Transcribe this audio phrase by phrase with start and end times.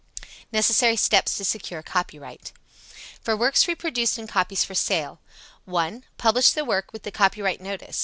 [0.51, 2.53] Necessary Steps to Secure Copyright.
[3.21, 5.19] For works reproduced in copies for sale:
[5.65, 6.05] 1.
[6.17, 7.99] Publish the work with the copyright notice.